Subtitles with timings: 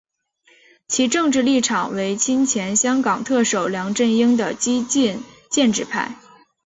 [0.87, 6.15] 其政治立场为亲前香港特首梁振英的激进建制派。